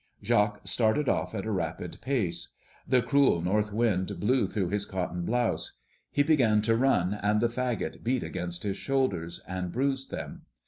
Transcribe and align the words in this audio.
Jacques 0.23 0.67
started 0.67 1.07
off 1.07 1.35
at 1.35 1.45
a 1.45 1.51
rapid 1.51 1.99
pace. 2.01 2.53
The 2.87 3.03
cruel 3.03 3.39
north 3.39 3.71
wind 3.71 4.19
blew 4.19 4.47
through 4.47 4.69
his 4.69 4.83
cotton 4.83 5.25
blouse. 5.25 5.77
He 6.09 6.23
began 6.23 6.63
to 6.63 6.75
run, 6.75 7.13
and 7.13 7.39
the 7.39 7.47
fagot 7.49 8.03
beat 8.03 8.23
against 8.23 8.63
his 8.63 8.77
shoulders 8.77 9.41
and 9.47 9.71
bruised 9.71 10.09
them. 10.09 10.47